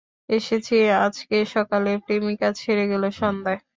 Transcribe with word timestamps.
এসেছি 0.29 0.75
আজকে 1.05 1.37
সকালে, 1.55 1.91
প্রেমিকা 2.05 2.49
ছেড়ে 2.59 2.85
গেল 2.91 3.03
সন্ধ্যায়। 3.19 3.59